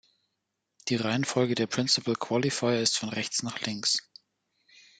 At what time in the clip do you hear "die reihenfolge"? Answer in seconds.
0.87-1.53